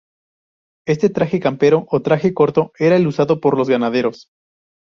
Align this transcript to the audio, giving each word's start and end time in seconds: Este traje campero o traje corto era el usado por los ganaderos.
Este 0.87 1.09
traje 1.09 1.39
campero 1.39 1.85
o 1.91 2.01
traje 2.01 2.33
corto 2.33 2.73
era 2.79 2.95
el 2.95 3.05
usado 3.05 3.39
por 3.39 3.55
los 3.55 3.69
ganaderos. 3.69 4.29